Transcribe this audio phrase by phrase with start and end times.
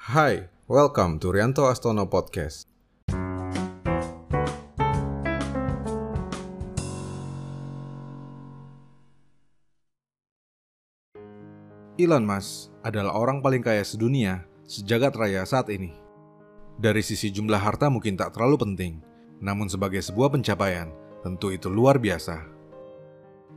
[0.00, 2.64] Hai, welcome to Rianto Astono Podcast.
[12.00, 15.92] Elon Musk adalah orang paling kaya sedunia sejagat raya saat ini.
[16.80, 19.04] Dari sisi jumlah harta mungkin tak terlalu penting,
[19.44, 20.88] namun sebagai sebuah pencapaian,
[21.20, 22.40] tentu itu luar biasa.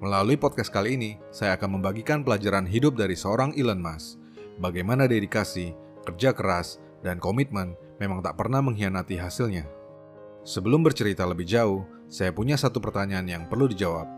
[0.00, 4.16] Melalui podcast kali ini, saya akan membagikan pelajaran hidup dari seorang Elon Musk.
[4.56, 9.68] Bagaimana dedikasi, kerja keras, dan komitmen memang tak pernah mengkhianati hasilnya.
[10.44, 14.08] Sebelum bercerita lebih jauh, saya punya satu pertanyaan yang perlu dijawab.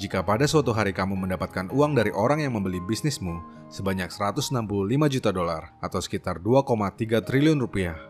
[0.00, 4.64] Jika pada suatu hari kamu mendapatkan uang dari orang yang membeli bisnismu sebanyak 165
[5.12, 8.00] juta dolar atau sekitar 2,3 triliun rupiah,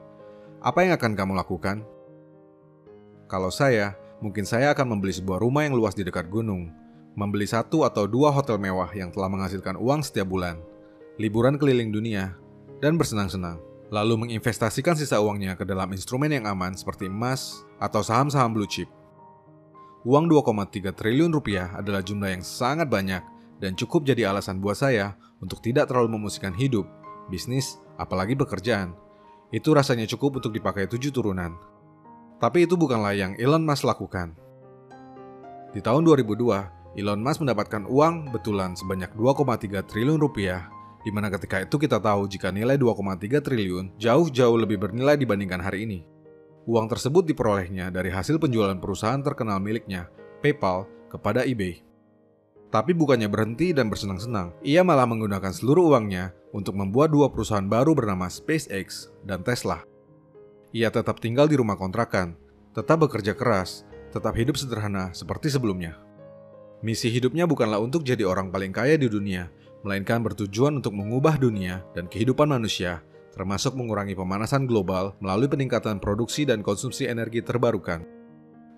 [0.63, 1.83] apa yang akan kamu lakukan?
[3.27, 6.71] Kalau saya, mungkin saya akan membeli sebuah rumah yang luas di dekat gunung,
[7.19, 10.63] membeli satu atau dua hotel mewah yang telah menghasilkan uang setiap bulan,
[11.19, 12.39] liburan keliling dunia,
[12.83, 13.63] dan bersenang-senang.
[13.95, 18.91] Lalu menginvestasikan sisa uangnya ke dalam instrumen yang aman seperti emas atau saham-saham blue chip.
[20.03, 23.23] Uang 2,3 triliun rupiah adalah jumlah yang sangat banyak
[23.63, 26.83] dan cukup jadi alasan buat saya untuk tidak terlalu memusikkan hidup,
[27.31, 28.99] bisnis, apalagi pekerjaan.
[29.55, 31.55] Itu rasanya cukup untuk dipakai tujuh turunan.
[32.43, 34.35] Tapi itu bukanlah yang Elon Musk lakukan.
[35.71, 40.67] Di tahun 2002, Elon Musk mendapatkan uang betulan sebanyak 2,3 triliun rupiah,
[41.03, 45.87] di mana ketika itu kita tahu jika nilai 2,3 triliun jauh-jauh lebih bernilai dibandingkan hari
[45.87, 46.01] ini.
[46.63, 50.07] Uang tersebut diperolehnya dari hasil penjualan perusahaan terkenal miliknya,
[50.41, 51.83] PayPal, kepada eBay.
[52.73, 57.93] Tapi bukannya berhenti dan bersenang-senang, ia malah menggunakan seluruh uangnya untuk membuat dua perusahaan baru
[57.93, 59.85] bernama SpaceX dan Tesla.
[60.73, 62.33] Ia tetap tinggal di rumah kontrakan,
[62.73, 66.01] tetap bekerja keras, tetap hidup sederhana seperti sebelumnya.
[66.81, 71.83] Misi hidupnya bukanlah untuk jadi orang paling kaya di dunia, melainkan bertujuan untuk mengubah dunia
[71.95, 73.03] dan kehidupan manusia
[73.33, 78.05] termasuk mengurangi pemanasan global melalui peningkatan produksi dan konsumsi energi terbarukan.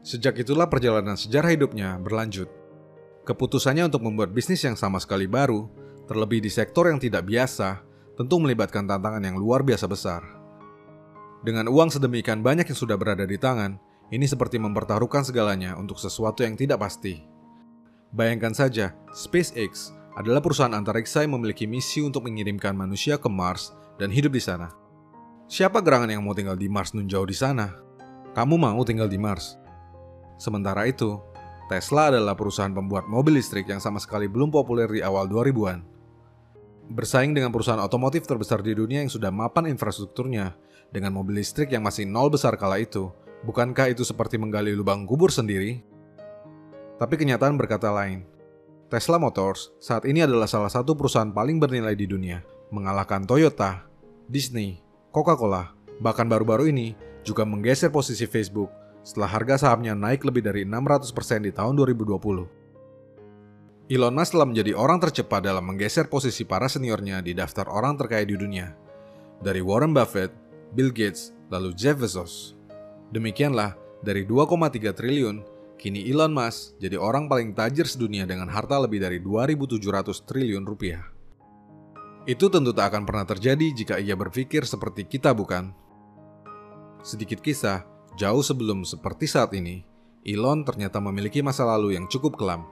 [0.06, 2.46] Sejak itulah perjalanan sejarah hidupnya berlanjut.
[3.26, 5.66] Keputusannya untuk membuat bisnis yang sama sekali baru,
[6.06, 7.82] terlebih di sektor yang tidak biasa,
[8.14, 10.22] tentu melibatkan tantangan yang luar biasa besar.
[11.42, 13.76] Dengan uang sedemikian banyak yang sudah berada di tangan,
[14.12, 17.24] ini seperti mempertaruhkan segalanya untuk sesuatu yang tidak pasti.
[18.14, 24.14] Bayangkan saja, SpaceX adalah perusahaan antariksa yang memiliki misi untuk mengirimkan manusia ke Mars dan
[24.14, 24.70] hidup di sana.
[25.50, 27.74] Siapa gerangan yang mau tinggal di Mars nun jauh di sana?
[28.32, 29.58] Kamu mau tinggal di Mars?
[30.38, 31.18] Sementara itu,
[31.70, 35.80] Tesla adalah perusahaan pembuat mobil listrik yang sama sekali belum populer di awal 2000-an.
[36.90, 40.52] Bersaing dengan perusahaan otomotif terbesar di dunia yang sudah mapan infrastrukturnya,
[40.92, 43.08] dengan mobil listrik yang masih nol besar kala itu,
[43.48, 45.80] bukankah itu seperti menggali lubang kubur sendiri?
[47.00, 48.33] Tapi kenyataan berkata lain.
[48.92, 53.88] Tesla Motors saat ini adalah salah satu perusahaan paling bernilai di dunia, mengalahkan Toyota,
[54.28, 55.72] Disney, Coca-Cola,
[56.04, 56.92] bahkan baru-baru ini
[57.24, 58.68] juga menggeser posisi Facebook
[59.00, 62.64] setelah harga sahamnya naik lebih dari 600% di tahun 2020.
[63.84, 68.24] Elon Musk telah menjadi orang tercepat dalam menggeser posisi para seniornya di daftar orang terkaya
[68.24, 68.72] di dunia.
[69.44, 70.32] Dari Warren Buffett,
[70.72, 72.56] Bill Gates, lalu Jeff Bezos.
[73.12, 75.44] Demikianlah, dari 2,3 triliun,
[75.76, 81.04] kini Elon Musk jadi orang paling tajir sedunia dengan harta lebih dari 2.700 triliun rupiah.
[82.24, 85.76] Itu tentu tak akan pernah terjadi jika ia berpikir seperti kita, bukan?
[87.04, 87.84] Sedikit kisah,
[88.16, 89.84] jauh sebelum seperti saat ini,
[90.24, 92.64] Elon ternyata memiliki masa lalu yang cukup kelam.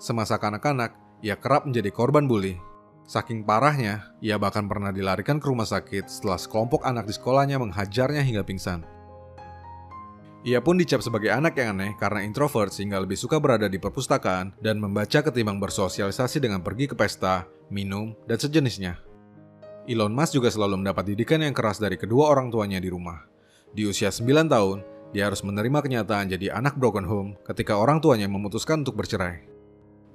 [0.00, 2.56] Semasa kanak-kanak, ia kerap menjadi korban bully.
[3.04, 8.24] Saking parahnya, ia bahkan pernah dilarikan ke rumah sakit setelah sekelompok anak di sekolahnya menghajarnya
[8.24, 8.99] hingga pingsan.
[10.40, 14.56] Ia pun dicap sebagai anak yang aneh karena introvert sehingga lebih suka berada di perpustakaan
[14.56, 18.96] dan membaca ketimbang bersosialisasi dengan pergi ke pesta, minum, dan sejenisnya.
[19.84, 23.20] Elon Musk juga selalu mendapat didikan yang keras dari kedua orang tuanya di rumah.
[23.76, 24.80] Di usia 9 tahun,
[25.12, 29.44] dia harus menerima kenyataan jadi anak broken home ketika orang tuanya memutuskan untuk bercerai.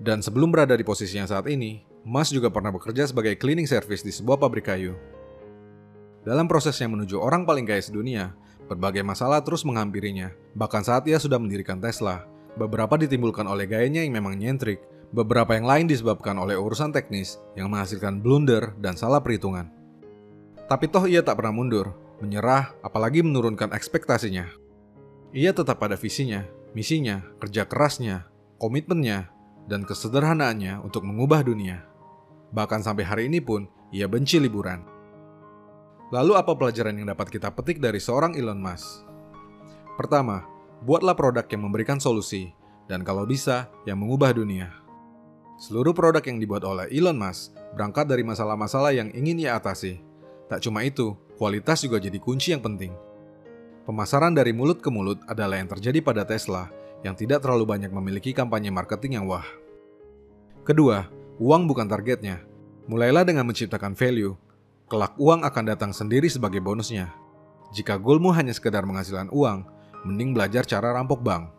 [0.01, 4.09] Dan sebelum berada di posisinya saat ini, Musk juga pernah bekerja sebagai cleaning service di
[4.09, 4.97] sebuah pabrik kayu.
[6.25, 8.33] Dalam prosesnya menuju orang paling kaya sedunia,
[8.66, 12.26] Berbagai masalah terus menghampirinya, bahkan saat ia sudah mendirikan Tesla.
[12.58, 14.82] Beberapa ditimbulkan oleh gayanya yang memang nyentrik,
[15.14, 19.70] beberapa yang lain disebabkan oleh urusan teknis yang menghasilkan blunder dan salah perhitungan.
[20.66, 24.50] Tapi toh ia tak pernah mundur, menyerah, apalagi menurunkan ekspektasinya.
[25.35, 28.26] Ia tetap pada visinya, misinya, kerja kerasnya,
[28.58, 29.29] komitmennya,
[29.70, 31.85] dan kesederhanaannya untuk mengubah dunia.
[32.50, 34.94] Bahkan sampai hari ini pun, ia benci liburan.
[36.16, 39.03] Lalu apa pelajaran yang dapat kita petik dari seorang Elon Musk?
[40.00, 40.47] Pertama,
[40.88, 42.56] buatlah produk yang memberikan solusi,
[42.88, 44.72] dan kalau bisa, yang mengubah dunia.
[45.59, 50.00] Seluruh produk yang dibuat oleh Elon Musk berangkat dari masalah-masalah yang ingin ia atasi.
[50.47, 52.96] Tak cuma itu, kualitas juga jadi kunci yang penting.
[53.84, 56.72] Pemasaran dari mulut ke mulut adalah yang terjadi pada Tesla
[57.03, 59.44] yang tidak terlalu banyak memiliki kampanye marketing yang wah.
[60.64, 61.12] Kedua,
[61.44, 62.40] uang bukan targetnya.
[62.88, 64.32] Mulailah dengan menciptakan value.
[64.85, 67.09] Kelak uang akan datang sendiri sebagai bonusnya.
[67.73, 69.66] Jika goalmu hanya sekedar menghasilkan uang,
[70.05, 71.49] mending belajar cara rampok bank.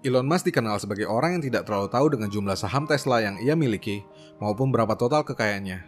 [0.00, 3.52] Elon Musk dikenal sebagai orang yang tidak terlalu tahu dengan jumlah saham Tesla yang ia
[3.52, 4.00] miliki
[4.40, 5.84] maupun berapa total kekayaannya.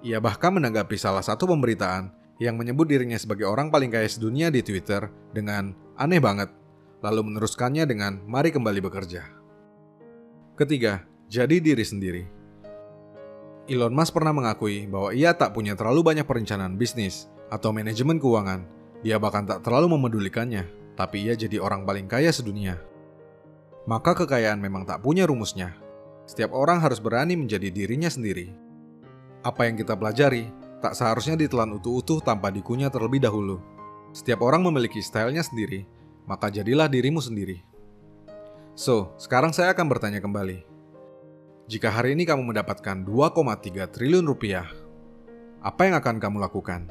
[0.00, 2.08] Ia bahkan menanggapi salah satu pemberitaan
[2.40, 6.48] yang menyebut dirinya sebagai orang paling kaya sedunia di Twitter dengan aneh banget,
[7.04, 9.28] lalu meneruskannya dengan mari kembali bekerja.
[10.56, 12.39] Ketiga, jadi diri sendiri.
[13.70, 18.66] Elon Musk pernah mengakui bahwa ia tak punya terlalu banyak perencanaan bisnis atau manajemen keuangan.
[19.06, 20.66] Dia bahkan tak terlalu memedulikannya,
[20.98, 22.82] tapi ia jadi orang paling kaya sedunia.
[23.86, 25.78] Maka kekayaan memang tak punya rumusnya.
[26.26, 28.50] Setiap orang harus berani menjadi dirinya sendiri.
[29.46, 30.50] Apa yang kita pelajari
[30.82, 33.62] tak seharusnya ditelan utuh-utuh tanpa dikunyah terlebih dahulu.
[34.10, 35.86] Setiap orang memiliki stylenya sendiri,
[36.26, 37.62] maka jadilah dirimu sendiri.
[38.74, 40.69] So, sekarang saya akan bertanya kembali.
[41.70, 44.66] Jika hari ini kamu mendapatkan 2,3 triliun rupiah,
[45.62, 46.90] apa yang akan kamu lakukan?